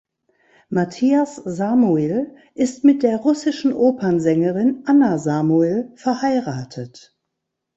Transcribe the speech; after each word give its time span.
Matthias 0.71 1.35
Samuil 1.45 2.35
ist 2.55 2.83
mit 2.83 3.03
der 3.03 3.17
russischen 3.17 3.71
Opernsängerin 3.71 4.81
Anna 4.87 5.19
Samuil 5.19 5.91
verheiratet. 5.95 7.15